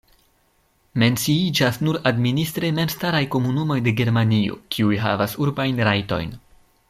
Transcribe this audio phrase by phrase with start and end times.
[1.01, 6.35] Menciiĝas nur administre memstaraj komunumoj de Germanio, kiuj havas urbajn rajtojn.